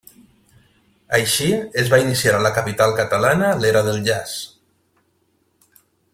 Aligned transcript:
Així, 1.17 1.49
es 1.83 1.91
va 1.95 1.99
iniciar 2.05 2.33
a 2.37 2.41
la 2.47 2.53
capital 2.57 2.95
catalana 3.01 3.53
l'era 3.61 3.85
del 3.91 4.01
jazz. 4.09 5.79